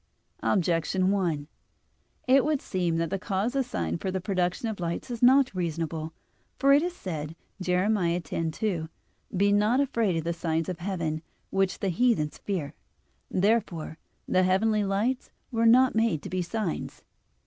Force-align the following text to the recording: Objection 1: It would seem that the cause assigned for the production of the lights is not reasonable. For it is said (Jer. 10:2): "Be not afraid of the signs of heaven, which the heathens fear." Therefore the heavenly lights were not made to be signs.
Objection 0.41 1.11
1: 1.11 1.47
It 2.27 2.43
would 2.43 2.59
seem 2.59 2.97
that 2.97 3.11
the 3.11 3.19
cause 3.19 3.55
assigned 3.55 4.01
for 4.01 4.09
the 4.09 4.19
production 4.19 4.67
of 4.67 4.77
the 4.77 4.81
lights 4.81 5.11
is 5.11 5.21
not 5.21 5.53
reasonable. 5.53 6.11
For 6.57 6.73
it 6.73 6.81
is 6.81 6.95
said 6.95 7.35
(Jer. 7.61 7.85
10:2): 7.87 8.89
"Be 9.37 9.51
not 9.51 9.79
afraid 9.79 10.15
of 10.17 10.23
the 10.23 10.33
signs 10.33 10.69
of 10.69 10.79
heaven, 10.79 11.21
which 11.51 11.77
the 11.81 11.89
heathens 11.89 12.39
fear." 12.39 12.73
Therefore 13.29 13.99
the 14.27 14.41
heavenly 14.41 14.83
lights 14.83 15.29
were 15.51 15.67
not 15.67 15.93
made 15.93 16.23
to 16.23 16.31
be 16.31 16.41
signs. 16.41 17.03